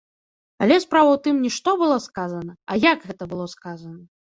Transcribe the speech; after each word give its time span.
Але 0.65 0.77
справа 0.85 1.09
ў 1.13 1.19
тым, 1.27 1.35
не 1.49 1.51
што 1.57 1.75
было 1.83 1.99
сказана, 2.07 2.51
а 2.71 2.81
як 2.91 3.09
гэта 3.13 3.23
было 3.37 3.45
сказана. 3.57 3.99